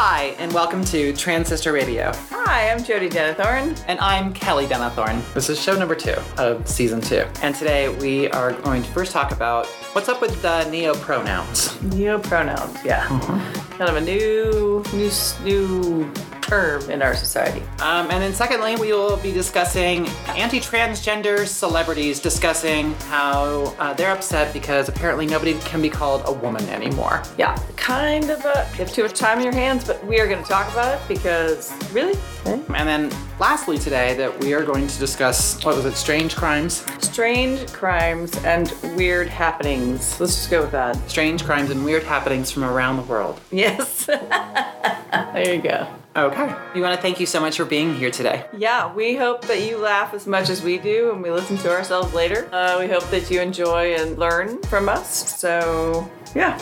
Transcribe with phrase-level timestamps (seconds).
[0.00, 2.12] Hi, and welcome to Transcister Radio.
[2.30, 3.82] Hi, I'm Jodie Denethorn.
[3.88, 5.20] And I'm Kelly Denethorn.
[5.34, 7.24] This is show number two of season two.
[7.42, 11.82] And today we are going to first talk about what's up with the neo pronouns.
[11.82, 13.08] Neo pronouns, yeah.
[13.08, 13.72] Mm-hmm.
[13.72, 15.10] Kind of a new, new,
[15.42, 16.12] new
[16.48, 17.60] term in our society.
[17.80, 24.52] Um, and then secondly, we will be discussing anti-transgender celebrities discussing how uh, they're upset
[24.54, 27.22] because apparently nobody can be called a woman anymore.
[27.36, 30.26] Yeah, kind of a, you have too much time in your hands, but we are
[30.26, 32.18] going to talk about it because, really?
[32.46, 32.62] Okay.
[32.74, 36.84] And then lastly today that we are going to discuss, what was it, strange crimes?
[37.00, 40.18] Strange crimes and weird happenings.
[40.18, 40.96] Let's just go with that.
[41.10, 43.40] Strange crimes and weird happenings from around the world.
[43.50, 44.06] Yes.
[44.06, 45.86] there you go.
[46.18, 46.52] Okay.
[46.74, 48.44] We want to thank you so much for being here today.
[48.56, 51.70] Yeah, we hope that you laugh as much as we do and we listen to
[51.70, 52.48] ourselves later.
[52.52, 55.38] Uh, we hope that you enjoy and learn from us.
[55.38, 56.58] So, yeah.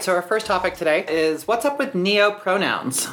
[0.00, 3.08] So our first topic today is what's up with neo pronouns?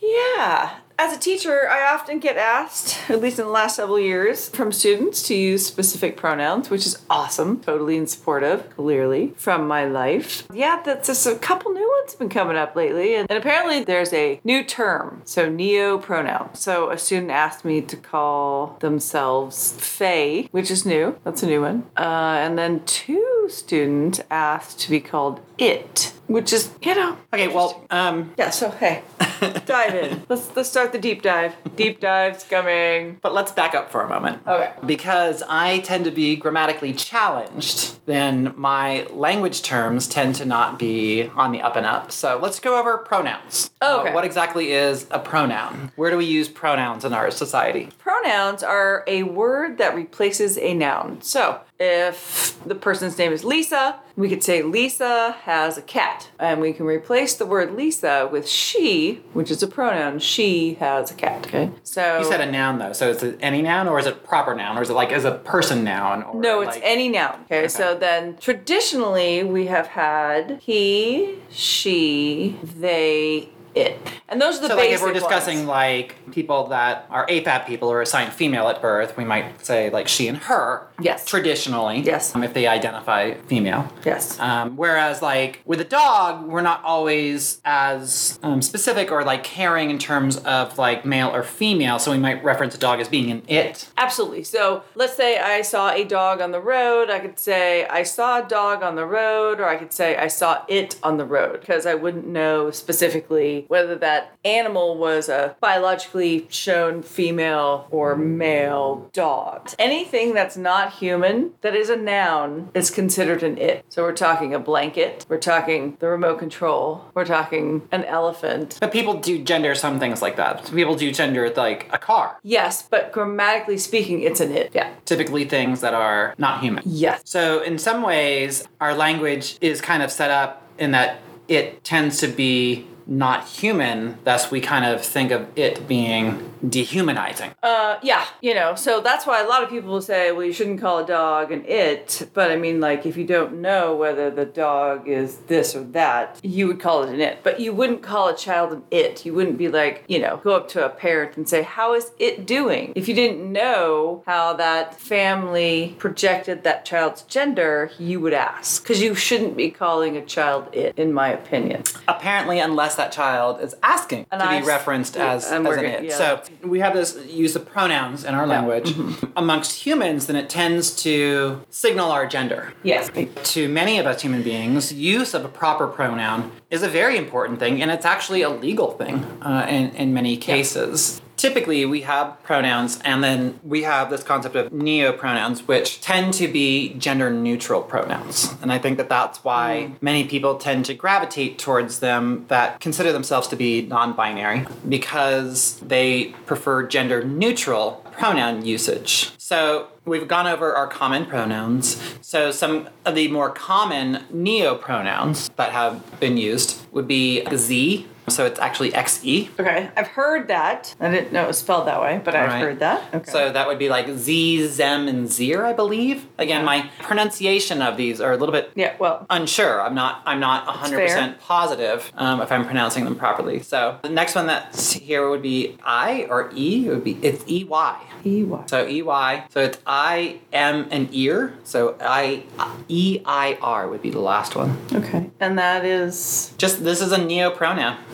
[0.00, 0.74] Yeah.
[1.00, 4.72] As a teacher, I often get asked, at least in the last several years, from
[4.72, 7.60] students to use specific pronouns, which is awesome.
[7.60, 10.48] Totally in support of, clearly, from my life.
[10.52, 13.14] Yeah, that's just a couple new ones have been coming up lately.
[13.14, 16.56] And, and apparently there's a new term, so neo pronoun.
[16.56, 21.16] So a student asked me to call themselves Fae, which is new.
[21.22, 21.86] That's a new one.
[21.96, 27.16] Uh, and then two students asked to be called it, which is, you know.
[27.32, 29.02] Okay, well, um, Yeah, so hey,
[29.66, 30.22] dive in.
[30.28, 31.54] Let's let's start the deep dive.
[31.76, 33.18] Deep dive's coming.
[33.22, 34.42] but let's back up for a moment.
[34.46, 34.72] Okay.
[34.86, 41.28] Because I tend to be grammatically challenged, then my language terms tend to not be
[41.34, 42.10] on the up and up.
[42.12, 43.70] So let's go over pronouns.
[43.80, 44.10] Oh, okay.
[44.10, 45.92] Uh, what exactly is a pronoun?
[45.96, 47.88] Where do we use pronouns in our society?
[47.98, 51.20] Pronouns are a word that replaces a noun.
[51.22, 56.28] So if the person's name is Lisa, we could say Lisa has a cat.
[56.38, 60.18] And we can replace the word Lisa with she, which is a pronoun.
[60.18, 61.46] She has a cat.
[61.46, 61.70] Okay.
[61.84, 64.54] So You said a noun though, so is it any noun or is it proper
[64.54, 66.24] noun or is it like as a person noun?
[66.24, 67.40] Or No, it's like- any noun.
[67.44, 73.98] Okay, so then traditionally we have had he, she, they, it.
[74.28, 75.68] And those are the So, like, if we're discussing ones.
[75.68, 80.08] like people that are AFAB people or assigned female at birth, we might say like
[80.08, 80.86] she and her.
[81.00, 81.24] Yes.
[81.24, 82.00] Traditionally.
[82.00, 82.34] Yes.
[82.34, 83.90] Um, if they identify female.
[84.04, 84.38] Yes.
[84.38, 89.90] Um, whereas, like with a dog, we're not always as um, specific or like caring
[89.90, 91.98] in terms of like male or female.
[91.98, 93.88] So we might reference a dog as being an it.
[93.96, 94.44] Absolutely.
[94.44, 97.10] So let's say I saw a dog on the road.
[97.10, 100.28] I could say I saw a dog on the road, or I could say I
[100.28, 105.56] saw it on the road because I wouldn't know specifically whether that animal was a
[105.60, 109.70] biologically shown female or male dog.
[109.78, 113.84] Anything that's not human that is a noun is considered an it.
[113.88, 118.78] So we're talking a blanket, we're talking the remote control, we're talking an elephant.
[118.80, 120.70] But people do gender some things like that.
[120.72, 122.38] People do gender like a car.
[122.42, 124.72] Yes, but grammatically speaking, it's an it.
[124.74, 124.92] Yeah.
[125.04, 126.82] Typically things that are not human.
[126.86, 127.22] Yes.
[127.24, 132.18] So, in some ways, our language is kind of set up in that it tends
[132.18, 137.52] to be not human, thus, we kind of think of it being dehumanizing.
[137.62, 140.52] Uh, yeah, you know, so that's why a lot of people will say, well, you
[140.52, 142.28] shouldn't call a dog an it.
[142.34, 146.38] But I mean, like, if you don't know whether the dog is this or that,
[146.42, 147.38] you would call it an it.
[147.42, 149.24] But you wouldn't call a child an it.
[149.24, 152.10] You wouldn't be like, you know, go up to a parent and say, how is
[152.18, 152.92] it doing?
[152.94, 158.82] If you didn't know how that family projected that child's gender, you would ask.
[158.82, 161.84] Because you shouldn't be calling a child it, in my opinion.
[162.06, 165.84] Apparently, unless that child is asking And to I- be referenced yeah, as, as an
[165.84, 166.04] it.
[166.04, 166.14] yeah.
[166.16, 168.90] So, we have this use of pronouns in our language.
[168.90, 169.32] Mm-hmm.
[169.36, 172.74] Amongst humans, then it tends to signal our gender.
[172.82, 173.10] Yes.
[173.54, 177.58] to many of us human beings, use of a proper pronoun is a very important
[177.58, 181.22] thing, and it's actually a legal thing uh, in, in many cases.
[181.38, 186.34] Typically, we have pronouns, and then we have this concept of neo pronouns, which tend
[186.34, 188.56] to be gender neutral pronouns.
[188.60, 189.94] And I think that that's why hmm.
[190.00, 195.78] many people tend to gravitate towards them that consider themselves to be non binary because
[195.78, 199.30] they prefer gender neutral pronoun usage.
[199.38, 202.02] So we've gone over our common pronouns.
[202.20, 208.08] So some of the more common neo pronouns that have been used would be Z.
[208.30, 209.50] So it's actually XE.
[209.58, 210.94] Okay, I've heard that.
[211.00, 212.62] I didn't know it was spelled that way, but I've Alright.
[212.62, 213.14] heard that.
[213.14, 213.30] Okay.
[213.30, 216.26] So that would be like Z, Zem, and Zir, I believe.
[216.38, 219.80] Again, my pronunciation of these are a little bit yeah, well, unsure.
[219.82, 220.22] I'm not.
[220.26, 223.60] I'm not 100 percent positive um, if I'm pronouncing them properly.
[223.62, 226.86] So the next one that's here would be I or E.
[226.86, 228.04] It would be it's E Y.
[228.24, 228.62] EY.
[228.66, 229.46] So E Y.
[229.50, 231.54] So it's I M and ear.
[231.64, 232.44] So I
[232.88, 234.76] E I R would be the last one.
[234.92, 237.96] Okay, and that is Just this is a neo pronoun.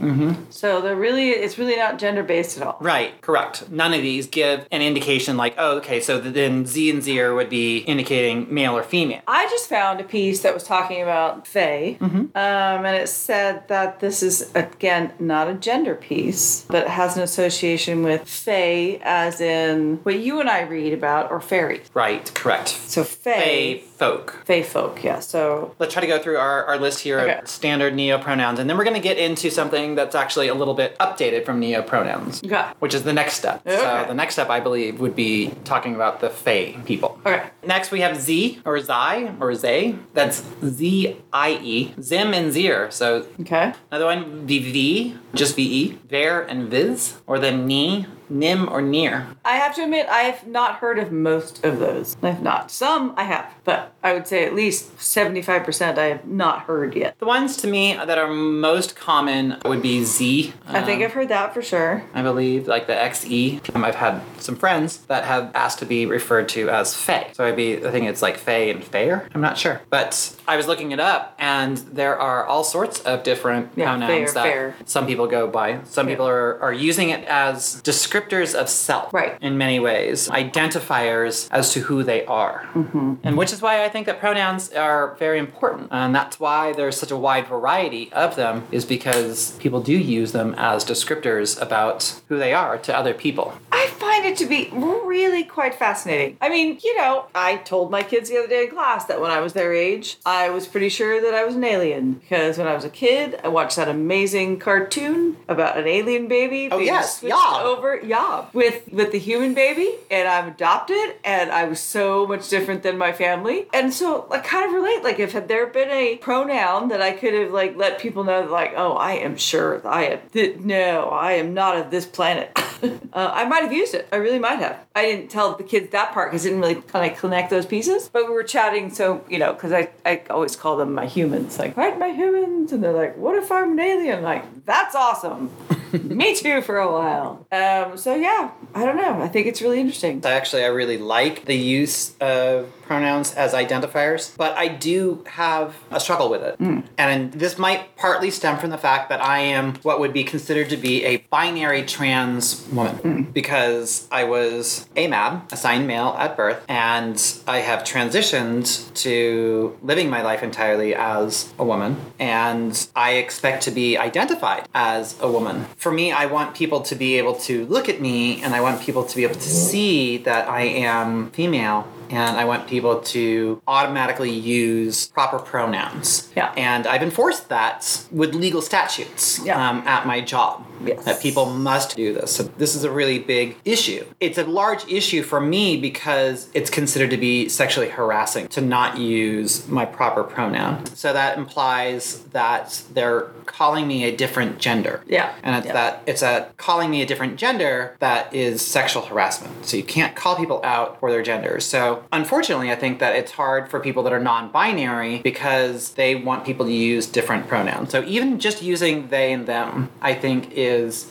[0.00, 0.50] Mm-hmm.
[0.50, 2.76] So they're really, it's really not gender based at all.
[2.80, 3.70] Right, correct.
[3.70, 7.48] None of these give an indication like, oh, okay, so then Z and Zer would
[7.50, 9.20] be indicating male or female.
[9.26, 12.16] I just found a piece that was talking about Fae, Mm-hmm.
[12.16, 17.16] um, and it said that this is, again, not a gender piece, but it has
[17.16, 21.88] an association with Fae, as in what you and I read about, or fairies.
[21.94, 22.68] Right, correct.
[22.68, 24.42] So Fae Fae, folk.
[24.44, 25.20] Fae folk, yeah.
[25.20, 27.38] So Let's try to go through our, our list here Okay.
[27.40, 30.54] of standard neo pronouns, and then we're going to get into something that's actually a
[30.54, 32.64] little bit updated from neo pronouns, Okay.
[32.78, 33.60] which is the next step.
[33.68, 37.10] So the next step, I believe, would be talking about the Fae people.
[37.26, 37.42] Okay.
[37.66, 39.96] Next, we have Z or Zai or Zay.
[40.14, 41.94] That's Z I E.
[42.00, 42.88] Zim and Zir.
[42.90, 43.72] So Okay.
[43.90, 45.98] another one, VV, just VE.
[46.08, 47.18] Ver and Viz.
[47.26, 49.28] Or then Ni, Nim, or Near.
[49.44, 52.16] I have to admit, I have not heard of most of those.
[52.22, 52.70] I have not.
[52.70, 57.18] Some I have, but I would say at least 75% I have not heard yet.
[57.18, 60.52] The ones to me that are most common would be Z.
[60.66, 62.02] I think um, I've heard that for sure.
[62.14, 63.74] I believe, like the XE.
[63.74, 67.30] Um, I've had some friends that have asked to be referred to as Fae.
[67.32, 69.28] So I'd be, I think it's like Fae and Fair.
[69.34, 69.82] I'm not sure.
[69.90, 74.10] But I was looking it up, and there are all sorts of different Yeah, pronouns
[74.10, 74.74] fair, that fair.
[74.86, 75.82] some people go by.
[75.84, 79.12] Some people are, are using it as descriptors of self.
[79.12, 79.36] Right.
[79.40, 82.68] In many ways, identifiers as to who they are.
[82.74, 83.14] Mm-hmm.
[83.22, 85.88] And which is why I think that pronouns are very important.
[85.90, 90.32] And that's why there's such a wide variety of them, is because people do use
[90.32, 93.54] them as descriptors about who they are to other people.
[93.72, 96.36] I find it to be really quite fascinating.
[96.40, 99.30] I mean, you know, I told my kids the other day in class that when
[99.30, 102.66] I was their age, I was pretty sure that I was an alien because when
[102.66, 105.13] I was a kid, I watched that amazing cartoon
[105.48, 106.68] about an alien baby.
[106.70, 107.66] Oh, being yes, switched Yob.
[107.66, 112.48] over Yob with with the human baby, and I'm adopted, and I was so much
[112.48, 115.02] different than my family, and so I kind of relate.
[115.02, 118.42] Like, if had there been a pronoun that I could have like let people know,
[118.42, 120.18] that, like, oh, I am sure I am.
[120.32, 122.50] Th- no, I am not of this planet.
[122.56, 124.08] uh, I might have used it.
[124.12, 124.78] I really might have.
[124.94, 127.66] I didn't tell the kids that part because I didn't really kind of connect those
[127.66, 128.08] pieces.
[128.08, 131.58] But we were chatting, so you know, because I, I always call them my humans.
[131.58, 134.22] Like, right, my humans, and they're like, what if I'm an alien?
[134.22, 135.50] like, that's awesome.
[135.92, 137.46] Me too for a while.
[137.52, 139.22] Um, so yeah, I don't know.
[139.22, 140.22] I think it's really interesting.
[140.24, 145.98] Actually, I really like the use of pronouns as identifiers, but I do have a
[145.98, 146.56] struggle with it.
[146.98, 150.68] And this might partly stem from the fact that I am what would be considered
[150.70, 157.20] to be a binary trans woman because I was AMAB, assigned male at birth, and
[157.46, 163.70] I have transitioned to living my life entirely as a woman, and I expect to
[163.70, 165.66] be identified as a woman.
[165.84, 168.80] For me, I want people to be able to look at me and I want
[168.80, 173.60] people to be able to see that I am female and I want people to
[173.68, 176.32] automatically use proper pronouns.
[176.34, 176.54] Yeah.
[176.56, 179.60] And I've enforced that with legal statutes Yeah.
[179.60, 180.64] um, at my job.
[180.84, 181.04] Yes.
[181.04, 182.34] That people must do this.
[182.34, 184.04] So this is a really big issue.
[184.20, 188.98] It's a large issue for me because it's considered to be sexually harassing to not
[188.98, 190.86] use my proper pronoun.
[190.94, 195.02] So that implies that they're calling me a different gender.
[195.06, 195.32] Yeah.
[195.42, 195.72] And it's Yeah.
[195.74, 199.66] that it's a calling me a different gender that is sexual harassment.
[199.66, 201.60] So you can't call people out for their gender.
[201.60, 206.44] So unfortunately, I think that it's hard for people that are non-binary because they want
[206.44, 207.90] people to use different pronouns.
[207.90, 210.63] So even just using they and them, I think is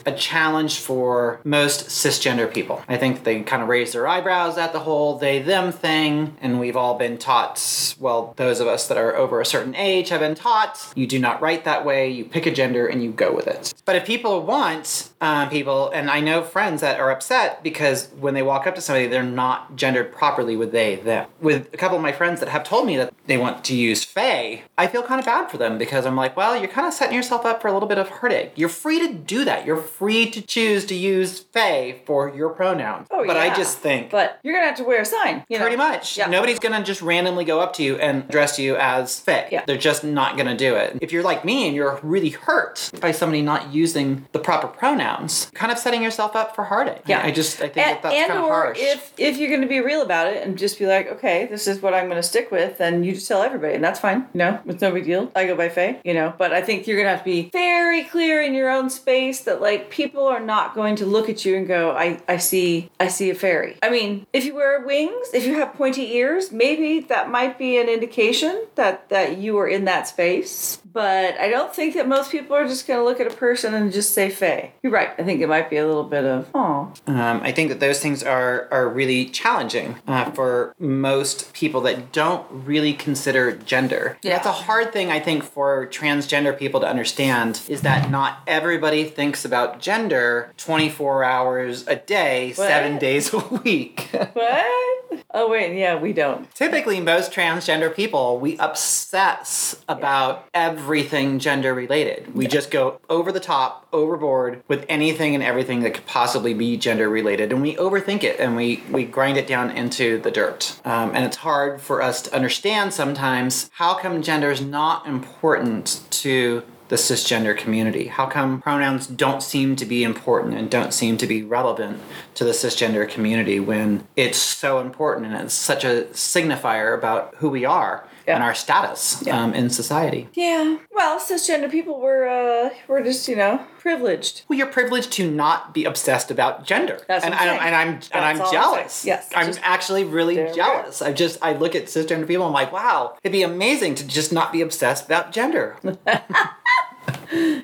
[0.06, 2.82] a challenge for most cisgender people.
[2.88, 6.60] I think they kind of raise their eyebrows at the whole they them thing and
[6.60, 10.20] we've all been taught, well, those of us that are over a certain age have
[10.20, 13.34] been taught you do not write that way, you pick a gender and you go
[13.34, 13.74] with it.
[13.84, 18.34] But if people want um, people, and I know friends that are upset because when
[18.34, 21.28] they walk up to somebody, they're not gendered properly with they, them.
[21.40, 24.04] With a couple of my friends that have told me that they want to use
[24.04, 26.94] Fae, I feel kind of bad for them because I'm like, well, you're kind of
[26.94, 28.52] setting yourself up for a little bit of heartache.
[28.56, 29.66] You're free to do that.
[29.66, 33.08] You're free to choose to use Fae for your pronouns.
[33.10, 35.44] Oh, but I just think But you're gonna have to wear a sign.
[35.48, 35.64] You know?
[35.64, 36.16] Pretty much.
[36.16, 36.26] Yeah.
[36.28, 39.48] Nobody's gonna just randomly go up to you and address you as Fae.
[39.50, 39.64] Yeah.
[39.66, 40.98] They're just not gonna do it.
[41.00, 45.50] If you're like me and you're really hurt by somebody not using the proper pronouns,
[45.54, 47.02] kind of setting yourself up for heartache.
[47.06, 47.22] Yeah.
[47.24, 48.78] I just I think and, that that's kind of harsh.
[48.80, 51.66] if if you're going to be real about it and just be like, okay, this
[51.66, 54.28] is what I'm going to stick with, then you just tell everybody, and that's fine.
[54.32, 55.30] You know, it's no big deal.
[55.34, 57.50] I go by Fae, you know, but I think you're going to have to be
[57.50, 61.44] very clear in your own space that like people are not going to look at
[61.44, 63.76] you and go, I I see I see a fairy.
[63.82, 67.78] I mean, if you wear wings, if you have pointy ears, maybe that might be
[67.78, 70.78] an indication that that you are in that space.
[70.92, 73.74] But I don't think that most people are just going to look at a person
[73.74, 74.72] and just say Fae.
[74.80, 75.10] You're right.
[75.18, 77.98] I think it might be a little bit of, oh, Um, I think that those
[77.98, 84.18] things are are really challenging uh, for for most people that don't really consider gender.
[84.20, 84.34] Yeah.
[84.34, 89.04] That's a hard thing, I think, for transgender people to understand is that not everybody
[89.04, 94.10] thinks about gender 24 hours a day, seven days a week.
[94.34, 95.20] What?
[95.32, 96.52] Oh wait, yeah, we don't.
[96.54, 102.34] Typically, most transgender people, we obsess about everything gender related.
[102.34, 106.76] We just go over the top, overboard with anything and everything that could possibly be
[106.76, 110.80] gender related, and we overthink it and we, we grind it down into the dirt.
[110.84, 116.00] Um, and it's hard for us to understand sometimes how come gender is not important
[116.10, 118.06] to the cisgender community?
[118.06, 122.00] How come pronouns don't seem to be important and don't seem to be relevant
[122.34, 127.48] to the cisgender community when it's so important and it's such a signifier about who
[127.48, 128.34] we are Yeah.
[128.36, 129.42] and our status Yeah.
[129.42, 130.28] um, in society?
[130.34, 130.78] Yeah.
[130.92, 134.42] Well, cisgender people were uh were just, you know, privileged.
[134.48, 137.60] Well, you're privileged to not be obsessed about gender, That's and, I'm and, saying.
[137.62, 139.04] and I'm and I'm all I'm jealous.
[139.04, 141.02] Yes, I'm just- actually really jealous.
[141.02, 142.46] I just I look at cisgender people.
[142.46, 145.76] And I'm like, wow, it'd be amazing to just not be obsessed about gender.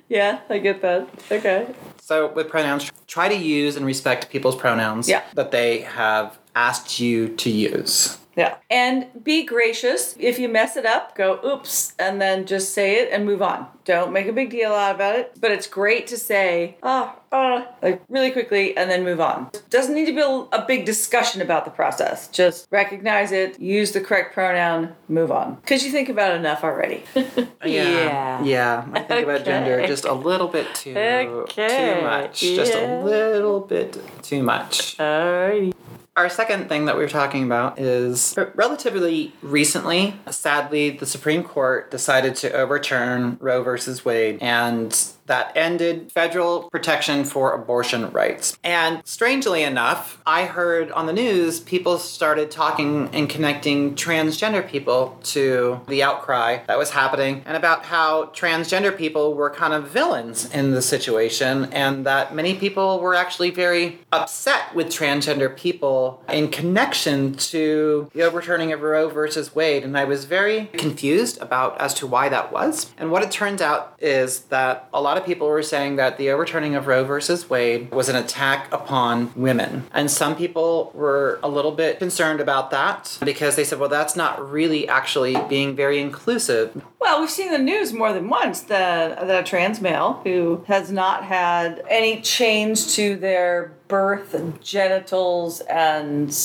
[0.08, 1.08] Yeah, I get that.
[1.30, 1.68] Okay.
[2.00, 5.22] So with pronouns, try to use and respect people's pronouns Yeah.
[5.34, 8.18] that they have asked you to use.
[8.40, 8.56] Yeah.
[8.70, 10.14] And be gracious.
[10.18, 13.66] If you mess it up, go oops and then just say it and move on.
[13.84, 15.32] Don't make a big deal out about it.
[15.38, 19.50] But it's great to say, oh, uh, like really quickly and then move on.
[19.68, 22.28] Doesn't need to be a, a big discussion about the process.
[22.28, 25.56] Just recognize it, use the correct pronoun, move on.
[25.56, 27.02] Because you think about it enough already.
[27.62, 28.42] Yeah.
[28.42, 28.86] Yeah.
[28.94, 31.68] I think about gender just a little bit too Okay.
[32.00, 32.40] too much.
[32.40, 34.96] Just a little bit too much.
[34.96, 35.74] Alrighty.
[36.20, 41.90] Our second thing that we were talking about is relatively recently, sadly, the Supreme Court
[41.90, 44.92] decided to overturn Roe versus Wade, and
[45.30, 48.58] that ended federal protection for abortion rights.
[48.64, 55.16] And strangely enough, I heard on the news people started talking and connecting transgender people
[55.22, 60.52] to the outcry that was happening and about how transgender people were kind of villains
[60.52, 66.48] in the situation and that many people were actually very upset with transgender people in
[66.48, 71.94] connection to the overturning of Roe versus Wade and I was very confused about as
[71.94, 72.92] to why that was.
[72.98, 76.30] And what it turns out is that a lot of people were saying that the
[76.30, 79.86] overturning of Roe versus Wade was an attack upon women.
[79.92, 84.16] And some people were a little bit concerned about that because they said, well, that's
[84.16, 86.82] not really actually being very inclusive.
[87.00, 90.90] Well, we've seen the news more than once that, that a trans male who has
[90.92, 96.36] not had any change to their birth, genitals, and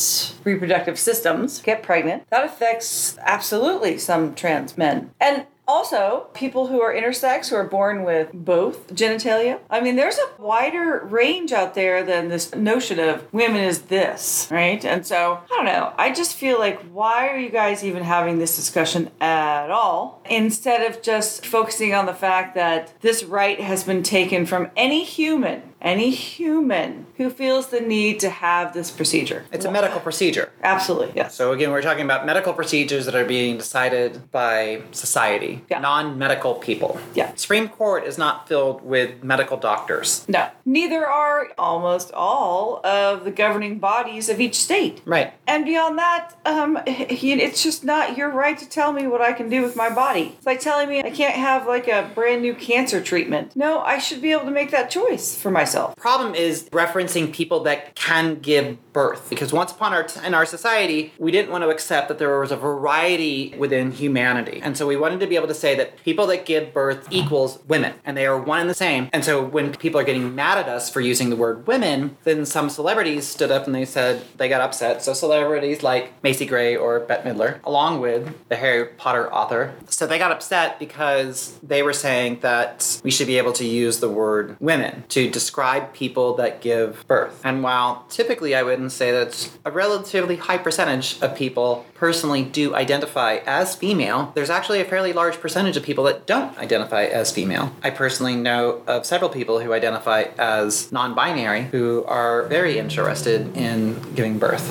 [0.44, 2.28] reproductive systems get pregnant.
[2.30, 5.12] That affects absolutely some trans men.
[5.20, 9.60] And also, people who are intersex who are born with both genitalia.
[9.70, 14.48] I mean, there's a wider range out there than this notion of women is this,
[14.52, 14.84] right?
[14.86, 15.94] And so, I don't know.
[15.98, 20.22] I just feel like, why are you guys even having this discussion at all?
[20.30, 25.04] Instead of just focusing on the fact that this right has been taken from any
[25.04, 29.46] human, any human who feels the need to have this procedure.
[29.52, 30.52] It's a medical procedure.
[30.64, 31.36] Absolutely, yes.
[31.36, 35.80] So again, we're talking about medical procedures that are being decided by society, Yeah.
[35.80, 37.00] non-medical people.
[37.14, 37.32] Yeah.
[37.36, 40.26] Supreme Court is not filled with medical doctors.
[40.28, 40.48] No.
[40.66, 45.02] Neither are almost all of the governing bodies of each state.
[45.06, 45.34] Right.
[45.48, 49.50] And beyond that, um, it's just not your right to tell me what I can
[49.50, 50.34] do with my body.
[50.38, 53.56] It's like telling me I can't have like a brand new cancer treatment.
[53.56, 55.75] No, I should be able to make that choice for myself.
[55.98, 61.12] Problem is referencing people that can give birth because once upon our in our society
[61.20, 64.62] we didn't want to accept that there was a variety within humanity.
[64.64, 67.60] And so we wanted to be able to say that people that give birth equals
[67.68, 69.10] women and they are one and the same.
[69.12, 72.46] And so when people are getting mad at us for using the word women then
[72.46, 75.04] some celebrities stood up and they said they got upset.
[75.04, 80.08] So celebrities like Macy Gray or Bette Midler along with the Harry Potter author so
[80.08, 84.10] they got upset because they were saying that we should be able to use the
[84.10, 87.42] word women to describe people that give birth.
[87.44, 92.44] And while typically I wouldn't say that it's a relatively high percentage of people personally
[92.44, 97.06] do identify as female, there's actually a fairly large percentage of people that don't identify
[97.06, 97.72] as female.
[97.84, 103.56] I personally know of several people who identify as non binary who are very interested
[103.58, 104.66] in giving birth.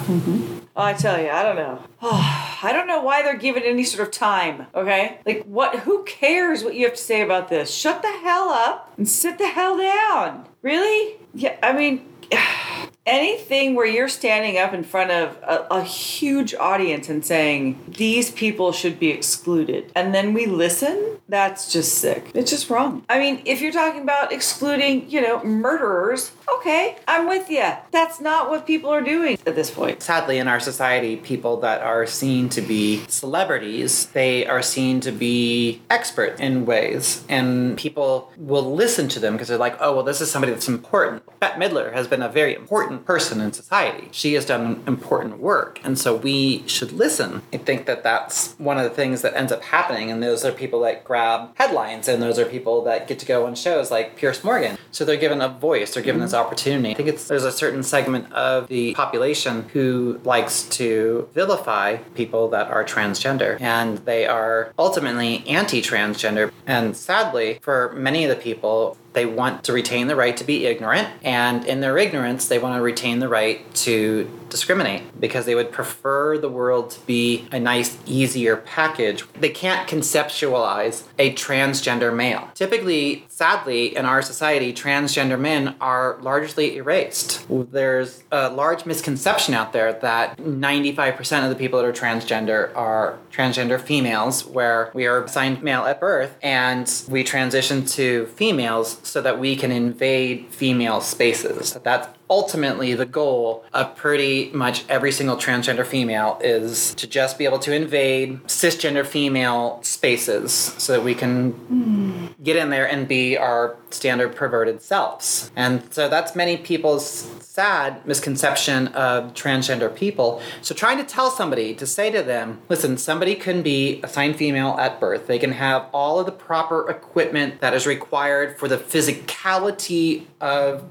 [0.73, 1.80] Oh, I tell you, I don't know.
[2.02, 5.18] I don't know why they're given any sort of time, okay?
[5.24, 5.80] Like, what?
[5.80, 7.72] who cares what you have to say about this?
[7.72, 10.46] Shut the hell up and sit the hell down.
[10.62, 11.16] Really?
[11.34, 12.06] Yeah, I mean,
[13.06, 18.30] anything where you're standing up in front of a, a huge audience and saying these
[18.30, 22.30] people should be excluded, and then we listen, that's just sick.
[22.34, 23.04] It's just wrong.
[23.08, 27.64] I mean, if you're talking about excluding, you know, murderers, okay, I'm with you.
[27.90, 30.02] That's not what people are doing at this point.
[30.02, 35.12] Sadly, in our society, people that are seen to be celebrities, they are seen to
[35.12, 40.04] be experts in ways, and people will listen to them because they're like, oh, well,
[40.04, 41.22] this is somebody that's important.
[41.40, 44.08] Bette Midler has been a very important person in society.
[44.12, 47.42] She has done important work, and so we should listen.
[47.52, 50.52] I think that that's one of the things that ends up happening, and those are
[50.52, 54.16] people that grab headlines, and those are people that get to go on shows like
[54.16, 54.78] Piers Morgan.
[54.90, 56.90] So they're given a voice, they're given this opportunity.
[56.90, 62.48] I think it's there's a certain segment of the population who likes to vilify people
[62.48, 66.52] that are transgender, and they are ultimately anti-transgender.
[66.66, 70.66] And sadly, for many of the people, they want to retain the right to be
[70.66, 75.56] ignorant, and in their ignorance, they want to retain the right to discriminate because they
[75.56, 79.24] would prefer the world to be a nice, easier package.
[79.32, 82.48] They can't conceptualize a transgender male.
[82.54, 87.44] Typically, sadly, in our society, transgender men are largely erased.
[87.50, 93.18] There's a large misconception out there that 95% of the people that are transgender are
[93.32, 99.20] transgender females, where we are assigned male at birth and we transition to females so
[99.20, 101.76] that we can invade female spaces.
[101.82, 107.44] That's ultimately the goal of pretty much every single transgender female is to just be
[107.44, 113.38] able to invade cisgender female spaces so that we can get in there and be
[113.38, 115.52] our standard perverted selves.
[115.54, 117.04] And so that's many people's
[117.40, 120.42] sad misconception of transgender people.
[120.60, 124.76] So trying to tell somebody to say to them, listen, somebody can be assigned female
[124.80, 125.28] at birth.
[125.28, 130.82] They can have all of the proper equipment that is required for the physicality of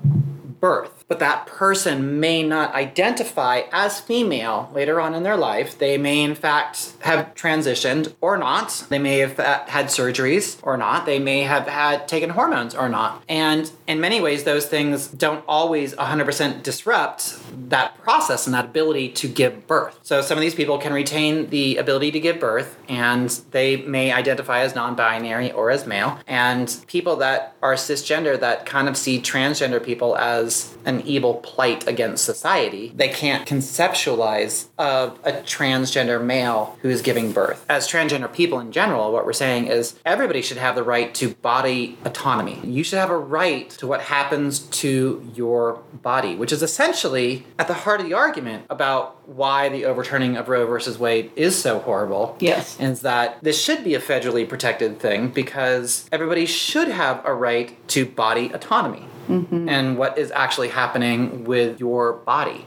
[0.61, 5.77] birth, but that person may not identify as female later on in their life.
[5.77, 8.85] They may, in fact, have transitioned or not.
[8.89, 11.05] They may have uh, had surgeries or not.
[11.05, 13.23] They may have had taken hormones or not.
[13.27, 17.37] And in many ways, those things don't always 100% disrupt
[17.69, 19.99] that process and that ability to give birth.
[20.03, 24.11] So some of these people can retain the ability to give birth and they may
[24.11, 26.19] identify as non binary or as male.
[26.27, 31.87] And people that are cisgender that kind of see transgender people as an evil plight
[31.87, 37.65] against society, they can't conceptualize of a transgender male who is giving birth.
[37.69, 41.35] As transgender people in general, what we're saying is everybody should have the right to
[41.35, 42.59] body autonomy.
[42.63, 47.67] You should have a right to what happens to your body, which is essentially at
[47.67, 51.79] the heart of the argument about why the overturning of Roe versus Wade is so
[51.79, 52.35] horrible.
[52.39, 52.79] Yes.
[52.79, 57.75] Is that this should be a federally protected thing because everybody should have a right
[57.89, 62.65] to body autonomy and what is actually happening with your body.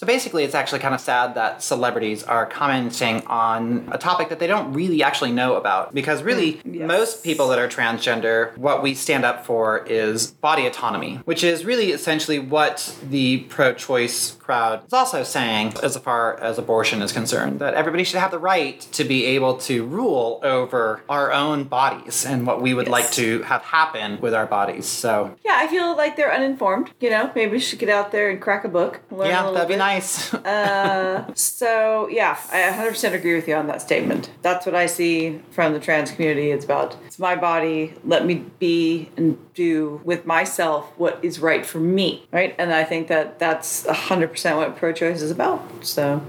[0.00, 4.38] So basically, it's actually kind of sad that celebrities are commenting on a topic that
[4.38, 5.92] they don't really actually know about.
[5.92, 6.88] Because really, hmm, Yes.
[6.88, 11.66] most people that are transgender, what we stand up for is body autonomy, which is
[11.66, 17.12] really essentially what the pro choice crowd is also saying as far as abortion is
[17.12, 21.64] concerned that everybody should have the right to be able to rule over our own
[21.64, 22.92] bodies and what we would Yes.
[22.92, 24.86] like to have happen with our bodies.
[24.86, 26.90] So, Yeah, I feel like they're uninformed.
[27.00, 29.00] You know, maybe we should get out there and crack a book.
[29.12, 29.78] Yeah, that'd be bit.
[29.78, 29.89] nice.
[30.50, 34.30] Uh, so yeah, I 100% agree with you on that statement.
[34.42, 36.50] That's what I see from the trans community.
[36.50, 37.94] It's about it's my body.
[38.04, 42.54] Let me be and do with myself what is right for me, right?
[42.58, 45.62] And I think that that's 100% what pro-choice is about.
[45.84, 46.22] So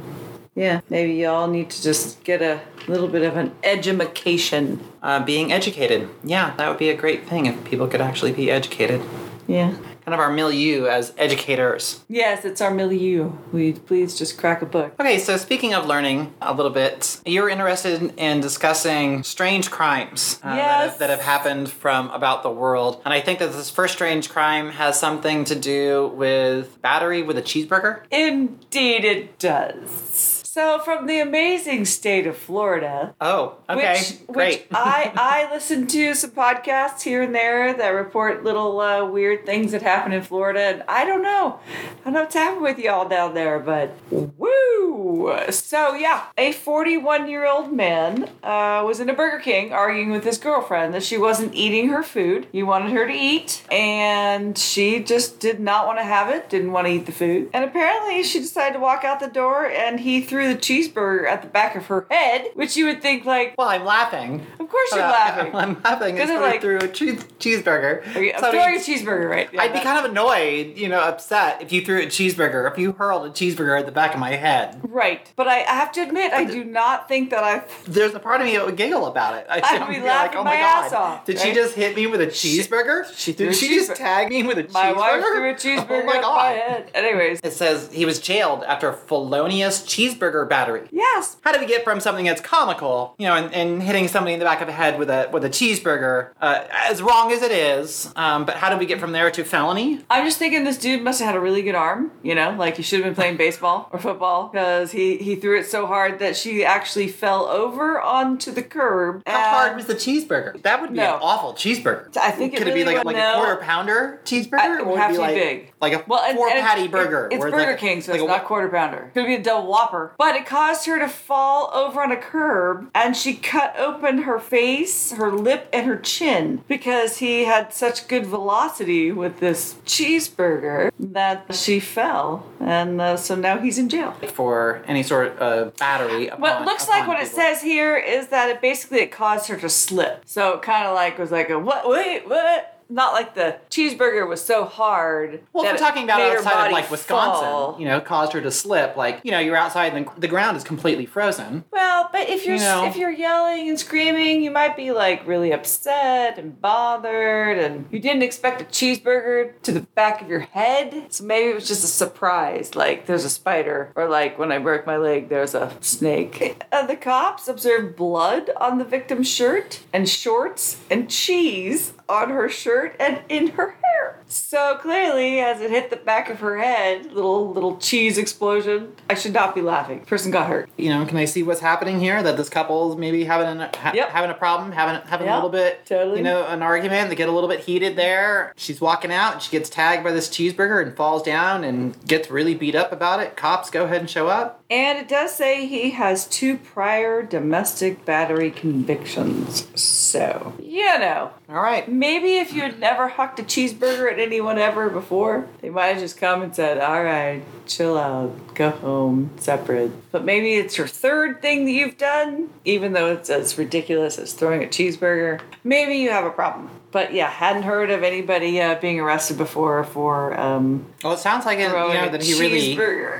[0.55, 4.79] yeah, maybe y'all need to just get a little bit of an edumacation.
[5.01, 6.09] uh, being educated.
[6.23, 9.01] Yeah, that would be a great thing if people could actually be educated.
[9.47, 9.75] Yeah.
[10.05, 12.03] Kind of our milieu as educators.
[12.07, 13.31] Yes, it's our milieu.
[13.51, 14.93] We please just crack a book.
[14.99, 20.55] Okay, so speaking of learning a little bit, you're interested in discussing strange crimes uh,
[20.55, 23.01] that, have, that have happened from about the world.
[23.05, 27.37] And I think that this first strange crime has something to do with battery with
[27.37, 28.01] a cheeseburger.
[28.09, 30.40] Indeed, it does.
[30.53, 34.59] So, from the amazing state of Florida, Oh, okay, which, great.
[34.59, 39.45] which I I listen to some podcasts here and there that report little uh, weird
[39.45, 41.61] things that happen in Florida, and I don't know,
[42.01, 45.37] I don't know what's happening with y'all down there, but woo!
[45.51, 50.25] So yeah, a 41 year old man uh, was in a Burger King arguing with
[50.25, 52.47] his girlfriend that she wasn't eating her food.
[52.51, 56.49] He wanted her to eat, and she just did not want to have it.
[56.49, 59.65] Didn't want to eat the food, and apparently she decided to walk out the door,
[59.65, 63.01] and he threw threw the cheeseburger at the back of her head, which you would
[63.01, 64.45] think like, Well, I'm laughing.
[64.59, 65.55] of course you're Uh, laughing.
[65.55, 68.01] I'm laughing Because like- threw a cheese- cheeseburger.
[68.09, 69.49] Okay, I'm I throwing mean, a cheeseburger, right?
[69.53, 72.77] Yeah, I'd be kind of annoyed, you know, upset if you threw a cheeseburger, if
[72.77, 74.79] you hurled a cheeseburger at the back of my head.
[74.83, 75.31] right.
[75.35, 77.63] But I, I have to admit, I do not think that I.
[77.85, 79.45] There's a part of me that would giggle about it.
[79.49, 81.95] I, I'd be like, laughing oh my, my god, ass off, did she just hit
[81.95, 83.05] me with a cheeseburger?
[83.15, 84.95] she threw did she just tag me with a My cheeseburger?
[84.95, 86.35] My wife threw a cheeseburger oh my at god.
[86.37, 86.91] my head.
[86.93, 90.87] Anyways, It says he was jailed after a felonious cheeseburger battery.
[90.91, 91.37] yes.
[91.41, 94.39] How do we get from something that's comical, you know, and, and hitting somebody in
[94.39, 97.51] the back of the head with a with a cheeseburger, uh, as wrong as it
[97.51, 99.99] is, um, but how do we get from there to felony?
[100.09, 102.77] I'm just thinking this dude must have had a really good arm, you know, like
[102.77, 106.19] he should have been playing baseball or football because he, he threw it so hard
[106.19, 109.23] that she actually fell over onto the curb.
[109.27, 110.61] How hard was the cheeseburger?
[110.63, 111.15] That would be No.
[111.15, 112.15] an awful cheeseburger.
[112.17, 113.33] I think it could it be like, like no.
[113.33, 115.73] a quarter pounder cheeseburger, I- it or would have to be like big.
[115.81, 117.27] like a Well, four and patty it- burger?
[117.31, 119.11] it's Burger like King, so like it's a- not quarter pounder.
[119.13, 122.15] Could it be a double Whopper, but it caused her to fall over on a
[122.15, 127.73] curb, and she cut open her face, her lip, and her chin because he had
[127.73, 133.89] such good velocity with this cheeseburger that she fell, and uh, so now he's in
[133.89, 134.11] jail.
[134.33, 136.27] for any sort of battery.
[136.27, 139.57] What upon- looks like what it says here is that it basically it caused her
[139.57, 140.21] to slip.
[140.27, 141.89] So it kind of like was like a what?
[141.89, 142.70] Wait, what?
[142.91, 145.41] Not like the cheeseburger was so hard.
[145.53, 147.77] Well, if we're talking about outside of like Wisconsin, fall.
[147.79, 148.97] you know, caused her to slip.
[148.97, 151.63] Like, you know, you're outside and the ground is completely frozen.
[151.71, 152.85] Well, but if you're You know.
[152.85, 157.99] if you're yelling and screaming, you might be like really upset and bothered, and you
[157.99, 161.05] didn't expect a cheeseburger to the back of your head.
[161.13, 164.57] So maybe it was just a surprise, like there's a spider, or like when I
[164.57, 166.57] broke my leg, there's a snake.
[166.71, 172.47] Uh, the cops observed blood on the victim's shirt and shorts and cheese on her
[172.47, 174.20] shirt and in her hair.
[174.31, 178.93] So clearly, as it hit the back of her head, little little cheese explosion.
[179.09, 180.01] I should not be laughing.
[180.05, 180.69] Person got hurt.
[180.77, 182.23] You know, can I see what's happening here?
[182.23, 184.09] That this couple's maybe having a ha- Yep.
[184.09, 186.17] having a problem, having having Yeah, a little bit, totally.
[186.19, 187.09] you know, an argument.
[187.09, 188.53] They get a little bit heated there.
[188.55, 192.31] She's walking out, and she gets tagged by this cheeseburger and falls down and gets
[192.31, 193.35] really beat up about it.
[193.35, 194.63] Cops go ahead and show up.
[194.69, 199.67] And it does say he has two prior domestic battery convictions.
[199.75, 201.89] So, you know, All right.
[201.91, 205.99] maybe if you had never hucked a cheeseburger at anyone ever before, they might have
[205.99, 209.91] just come and said, all right, chill out, go home, separate.
[210.11, 214.33] But maybe it's your third thing that you've done, even though it's as ridiculous as
[214.33, 215.41] throwing a cheeseburger.
[215.63, 216.69] Maybe you have a problem.
[216.91, 221.45] But yeah, hadn't heard of anybody uh, being arrested before for um, Well, it sounds
[221.45, 222.75] like it, you know that he really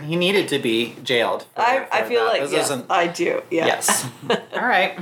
[0.05, 1.43] he needed to be jailed.
[1.55, 2.31] for- I, I feel that.
[2.31, 2.85] like this yeah, isn't.
[2.89, 3.41] I do.
[3.49, 3.67] Yeah.
[3.67, 4.09] Yes.
[4.29, 4.99] All right.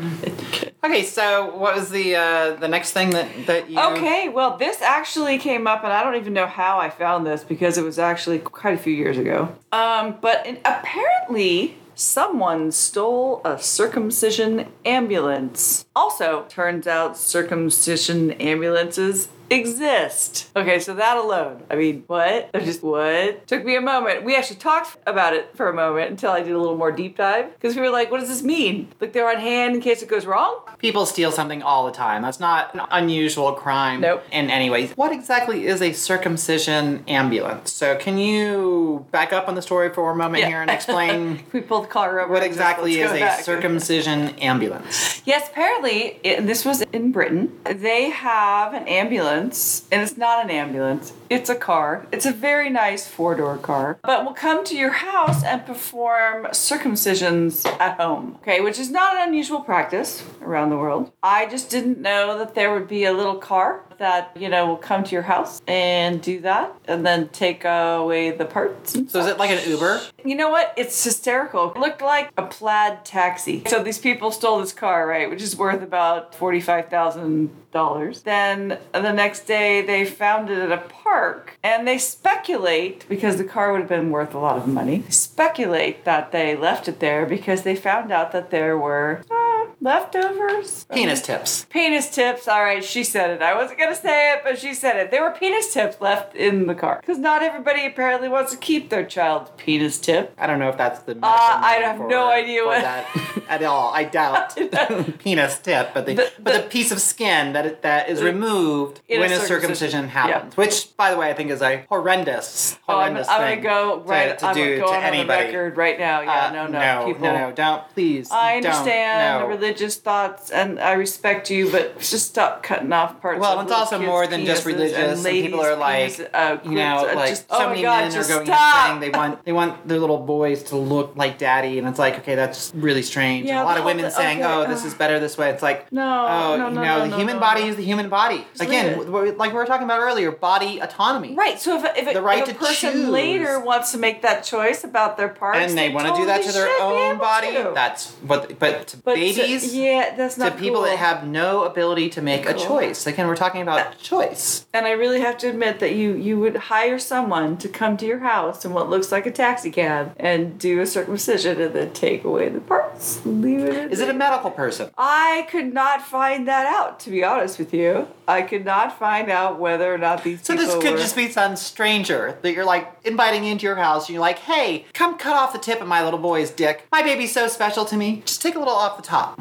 [0.81, 3.79] Okay, so what was the uh, the next thing that that you?
[3.79, 7.43] Okay, well, this actually came up, and I don't even know how I found this
[7.43, 9.53] because it was actually quite a few years ago.
[9.73, 15.85] Um, but in, apparently, someone stole a circumcision ambulance.
[15.95, 20.49] Also, turns out circumcision ambulances exist.
[20.55, 21.63] Okay, so that alone.
[21.69, 22.49] I mean, what?
[22.51, 23.47] They're just what?
[23.47, 24.23] Took me a moment.
[24.23, 27.17] We actually talked about it for a moment until I did a little more deep
[27.17, 28.89] dive because we were like, what does this mean?
[28.99, 30.59] Like they're on hand in case it goes wrong?
[30.79, 32.21] People steal something all the time.
[32.21, 34.01] That's not an unusual crime.
[34.01, 34.23] Nope.
[34.31, 34.87] In any way.
[34.89, 37.71] What exactly is a circumcision ambulance?
[37.71, 40.47] So can you back up on the story for a moment Yeah.
[40.49, 42.31] here and explain we pulled the collar over.
[42.31, 43.41] what just exactly is go a back.
[43.41, 45.21] circumcision ambulance?
[45.25, 47.51] Yes, apparently, it, this was in Britain.
[47.65, 51.13] They have an ambulance, and it's not an ambulance.
[51.29, 52.07] It's a car.
[52.11, 56.45] It's a very nice four door car, but will come to your house and perform
[56.47, 58.37] circumcisions at home.
[58.41, 61.11] Okay, which is not an unusual practice around the world.
[61.23, 64.77] I just didn't know that there would be a little car that you know will
[64.77, 68.93] come to your house and do that, and then take away the parts.
[68.93, 70.01] So is it like an Uber?
[70.25, 70.73] you know what?
[70.77, 71.71] It's hysterical.
[71.73, 73.63] It looked like a plaid taxi.
[73.67, 78.23] So these people stole this car, right, which is worth about forty-five thousand dollars.
[78.23, 83.43] Then the next day they found it at a park, and they speculate because the
[83.43, 85.03] car would have been worth a lot of money.
[85.09, 90.85] Speculate that they left it there because they found out that there were uh, leftovers.
[90.85, 91.65] Penis tips.
[91.69, 92.47] Penis tips.
[92.47, 93.41] All right, she said it.
[93.41, 95.11] I wasn't gonna say it, but she said it.
[95.11, 98.89] There were penis tips left in the car because not everybody apparently wants to keep
[98.89, 100.33] their child's penis tip.
[100.37, 101.13] I don't know if that's the.
[101.13, 103.07] Uh, I have for- no idea what- that
[103.49, 103.91] at all.
[103.93, 104.55] I doubt
[105.19, 108.21] penis tip, but the, The- but the- the piece of skin that it, that is
[108.21, 109.47] removed when a circumcision.
[109.47, 113.41] circumcision happens, which, by the way, I think is a horrendous, Oh, I'm, horrendous I'm
[113.41, 114.37] thing gonna go right.
[114.39, 115.41] to, I'm do go to on anybody.
[115.51, 116.21] the record right now.
[116.21, 117.21] Yeah, Uh, no, no, no, people.
[117.23, 118.29] no, no, don't please.
[118.31, 119.47] I understand no.
[119.47, 123.39] the religious thoughts, and I respect you, but just stop cutting off parts.
[123.39, 124.97] Well, of also kids' more than just religious.
[124.97, 128.17] And people are like, uh, you know, uh, like just- so oh many God, men
[128.23, 128.75] are going stop.
[128.89, 131.99] and saying they want they want their little boys to look like daddy, and it's
[131.99, 133.45] like, okay, that's really strange.
[133.45, 135.37] Yeah, and a lot of women thi- saying, okay, oh, this uh, is better this
[135.37, 135.49] way.
[135.49, 138.09] It's like, No, oh, no, you no, know, no, the human body is the human
[138.09, 138.45] body.
[138.59, 138.89] leave Again, it.
[138.91, 141.35] w- w- like we were talking about earlier, body autonomy.
[141.35, 141.59] Right.
[141.59, 143.09] So if, if, a- The right if a person choose.
[143.09, 146.43] later wants to make that choice about their parts, And they, want to do that
[146.43, 147.51] to their own body.
[147.73, 148.57] That's what.
[148.59, 152.21] But to but to- babies, yeah, that's not to people that have no ability to
[152.21, 153.05] make a choice.
[153.07, 154.65] Again, we're talking about Uh, choice.
[154.73, 158.05] And I really have to admit that you you would hire someone to come to
[158.05, 161.93] your house in what looks like a taxi cab and do a circumcision and then
[161.93, 163.91] take away the parts, leave it.
[163.91, 164.89] Is it a medical person?
[164.97, 166.99] I could not find that out.
[167.01, 170.43] To be honest with you, I could not find out whether or not these.
[170.45, 174.07] So this could were- just be some stranger that you're like inviting into your house.
[174.07, 176.87] And you're like, hey, come cut off the tip of my little boy's dick.
[176.91, 178.21] My baby's so special to me.
[178.25, 179.39] Just take a little off the top.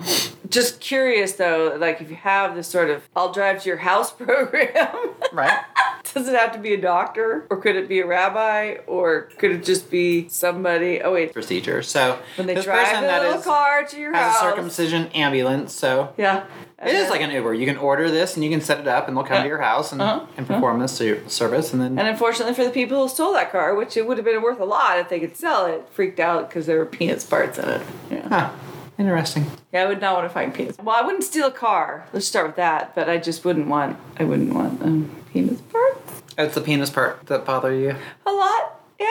[0.49, 1.77] just curious though.
[1.79, 5.11] Like if you have this sort of "I'll drive to your house" program.
[5.33, 5.59] Right?
[6.15, 9.53] Does it have to be a doctor, or could it be a rabbi, or could
[9.53, 11.03] it just be somebody?
[11.03, 11.83] Oh wait, Procedure.
[11.83, 14.43] So when they this drive person the that little is car to your has house.
[14.43, 15.75] a circumcision ambulance.
[15.75, 16.45] So Yeah.
[16.83, 17.53] it is like an Uber.
[17.55, 19.49] You can order this and you can set it up and they'll come Uh, to
[19.49, 23.03] your house and, uh-huh, and perform this service and then And unfortunately for the people
[23.03, 25.37] who stole that car, which it would have been worth a lot if they could
[25.37, 27.83] sell it, freaked out because there were penis parts in it.
[28.11, 28.29] Yeah.
[28.29, 28.51] Huh.
[28.99, 29.47] Interesting.
[29.73, 30.77] yeah, I would not want to find penis.
[30.79, 32.07] Well, I wouldn't steal a car.
[32.13, 32.95] Let's start with that.
[32.95, 33.97] But I just wouldn't want.
[34.19, 36.23] I wouldn't want um, penis parts.
[36.37, 37.95] It's the penis part that bother you.
[38.27, 38.81] A lot.
[38.99, 39.07] Yeah.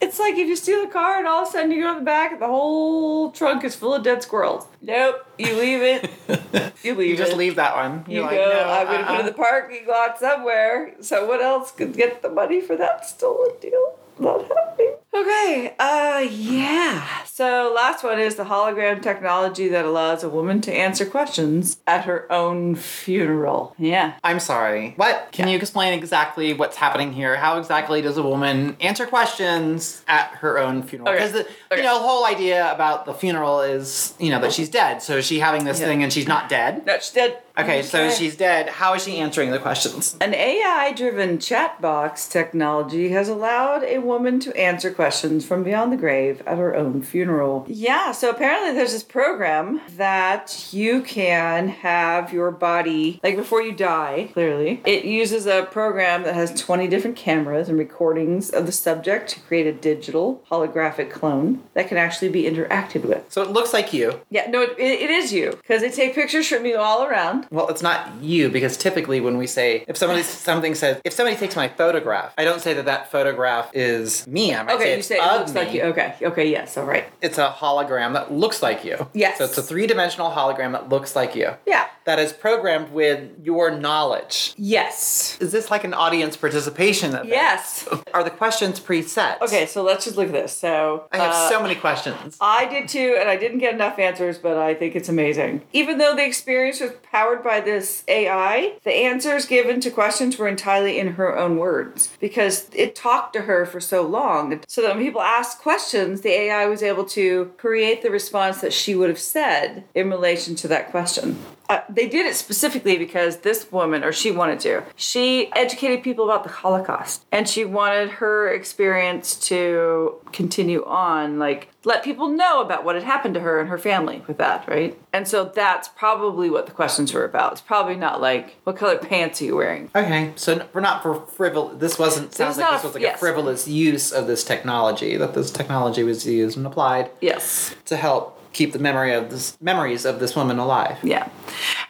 [0.00, 2.00] It's like if you steal a car and all of a sudden you go to
[2.00, 4.66] the back and the whole trunk is full of dead squirrels.
[4.80, 5.26] Nope.
[5.38, 6.10] You leave it.
[6.82, 7.36] You leave You just it.
[7.36, 8.06] leave that one.
[8.08, 8.48] You You're like, go.
[8.48, 9.26] no, I'm going to put it in uh-uh.
[9.26, 10.94] the parking lot somewhere.
[11.00, 13.98] Someone else could get the money for that stolen deal.
[14.18, 14.94] Not happening.
[15.12, 15.74] Okay.
[15.78, 17.24] Uh, yeah.
[17.24, 22.04] So last one is the hologram technology that allows a woman to answer questions at
[22.04, 23.74] her own funeral.
[23.76, 24.14] Yeah.
[24.22, 24.92] I'm sorry.
[24.96, 25.30] What?
[25.32, 27.36] Can you explain exactly what's happening here?
[27.36, 31.08] How exactly does a woman answer questions at her own funeral?
[31.08, 31.18] Okay.
[31.18, 31.40] Because the
[31.72, 31.82] Okay.
[31.82, 35.02] you know the whole idea about the funeral is you know that she's dead.
[35.02, 35.86] So is she having this Yeah.
[35.86, 36.86] thing and she's not dead?
[36.86, 37.36] No, she did.
[37.58, 38.68] Okay, so she's dead.
[38.70, 40.16] How is she answering the questions?
[40.20, 45.90] An AI driven chat box technology has allowed a woman to answer questions from beyond
[45.90, 47.64] the grave at her own funeral.
[47.66, 53.72] Yeah, so apparently there's this program that you can have your body, like before you
[53.72, 54.82] die, clearly.
[54.84, 59.40] It uses a program that has 20 different cameras and recordings of the subject to
[59.40, 63.24] create a digital holographic clone that can actually be interacted with.
[63.28, 64.20] So it looks like you.
[64.28, 67.46] Yeah, no, it, it is you because they take pictures from you all around.
[67.50, 71.36] Well, it's not you because typically when we say if somebody something says if somebody
[71.36, 74.54] takes my photograph, I don't say that that photograph is me.
[74.54, 75.60] I might say Okay, you say it looks me.
[75.60, 75.82] like you.
[75.82, 77.04] Okay, okay, yes, all right.
[77.20, 79.08] It's a hologram that looks like you.
[79.14, 79.38] Yes.
[79.38, 81.54] So it's a three dimensional hologram that looks like you.
[81.66, 81.86] Yeah.
[82.04, 84.54] That is programmed with your knowledge.
[84.56, 85.36] Yes.
[85.40, 87.10] Is this like an audience participation?
[87.10, 87.28] Event?
[87.28, 87.88] Yes.
[88.14, 89.40] Are the questions preset?
[89.40, 90.56] Okay, so let's just look at this.
[90.56, 92.36] So I have uh, so many questions.
[92.40, 95.62] I did too, and I didn't get enough answers, but I think it's amazing.
[95.72, 100.48] Even though the experience was powered by this AI, the answers given to questions were
[100.48, 104.60] entirely in her own words because it talked to her for so long.
[104.66, 108.72] So that when people asked questions, the AI was able to create the response that
[108.72, 111.38] she would have said in relation to that question.
[111.70, 116.24] Uh, they did it specifically because this woman, or she wanted to, she educated people
[116.24, 122.60] about the Holocaust and she wanted her experience to continue on, like let people know
[122.60, 124.98] about what had happened to her and her family with that, right?
[125.12, 127.52] And so that's probably what the questions were about.
[127.52, 129.90] It's probably not like, what color pants are you wearing?
[129.94, 131.78] Okay, so we're not for frivolous.
[131.78, 132.34] This wasn't.
[132.34, 133.16] Sounds is like this was like yes.
[133.16, 135.16] a frivolous use of this technology.
[135.16, 137.74] That this technology was used and applied Yes.
[137.86, 140.98] to help keep the memory of this memories of this woman alive.
[141.02, 141.28] Yeah.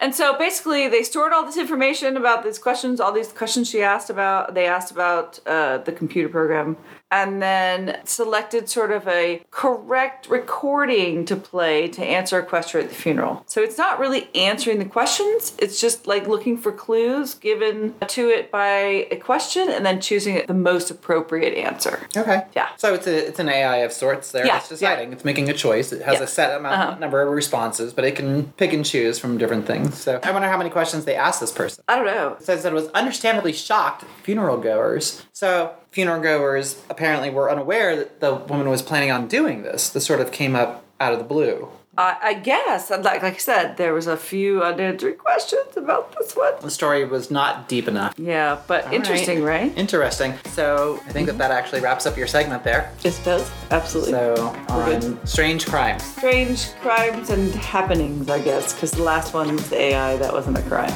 [0.01, 3.83] And so basically, they stored all this information about these questions, all these questions she
[3.83, 6.77] asked about, they asked about uh, the computer program,
[7.11, 12.89] and then selected sort of a correct recording to play to answer a question at
[12.89, 13.43] the funeral.
[13.47, 18.29] So it's not really answering the questions, it's just like looking for clues given to
[18.29, 22.07] it by a question and then choosing the most appropriate answer.
[22.17, 22.45] Okay.
[22.55, 22.69] Yeah.
[22.77, 24.31] So it's a it's an AI of sorts.
[24.33, 25.13] There, Yeah, it's deciding.
[25.13, 25.93] It's making a choice.
[25.93, 26.23] It has Yeah.
[26.25, 26.99] a set amount Uh-huh.
[26.99, 30.01] number of responses, but it can pick and choose from different things.
[30.01, 31.83] So I wonder how many questions they asked this person.
[31.89, 32.37] I don't know.
[32.39, 35.23] It says that it was understandably shocked funeral goers.
[35.41, 39.89] So funeral goers apparently were unaware that the woman was planning on doing this.
[39.89, 41.67] This sort of came up out of the blue.
[41.97, 46.37] I, I guess, like, like I said, there was a few unanswered questions about this
[46.37, 46.53] one.
[46.61, 48.19] The story was not deep enough.
[48.19, 49.73] Yeah, but All interesting, right?
[49.79, 50.35] Interesting.
[50.51, 52.93] So I think that that actually wraps up your segment there.
[53.03, 54.13] It does absolutely.
[54.13, 56.03] So We're on strange crimes.
[56.03, 60.19] Strange crimes and happenings, I guess, because the last one was the AI.
[60.19, 60.93] That wasn't a crime.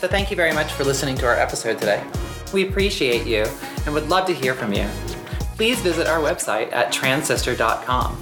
[0.00, 2.04] So thank you very much for listening to our episode today.
[2.52, 3.46] We appreciate you
[3.84, 4.88] and would love to hear from you.
[5.56, 8.20] Please visit our website at transcister.com.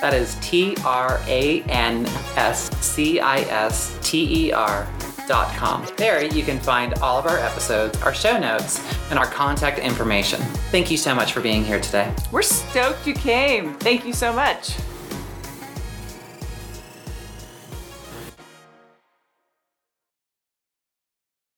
[0.00, 4.86] That is T R A N S C I S T E R
[5.26, 5.86] dot com.
[5.96, 10.40] There you can find all of our episodes, our show notes, and our contact information.
[10.70, 12.12] Thank you so much for being here today.
[12.30, 13.74] We're stoked you came.
[13.74, 14.74] Thank you so much.